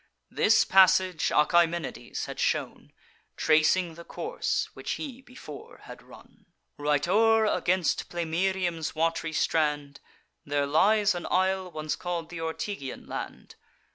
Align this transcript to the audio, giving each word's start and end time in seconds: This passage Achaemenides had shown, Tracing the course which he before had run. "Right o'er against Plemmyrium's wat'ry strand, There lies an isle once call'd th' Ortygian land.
This 0.31 0.65
passage 0.65 1.29
Achaemenides 1.31 2.25
had 2.25 2.39
shown, 2.39 2.91
Tracing 3.37 3.93
the 3.93 4.03
course 4.03 4.67
which 4.73 4.93
he 4.93 5.21
before 5.21 5.81
had 5.83 6.01
run. 6.01 6.47
"Right 6.79 7.07
o'er 7.07 7.45
against 7.45 8.09
Plemmyrium's 8.09 8.95
wat'ry 8.95 9.31
strand, 9.31 9.99
There 10.43 10.65
lies 10.65 11.13
an 11.13 11.27
isle 11.29 11.69
once 11.69 11.95
call'd 11.95 12.31
th' 12.31 12.41
Ortygian 12.41 13.05
land. 13.07 13.53